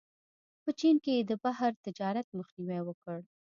[0.63, 3.19] په چین کې یې د بهر تجارت مخنیوی وکړ.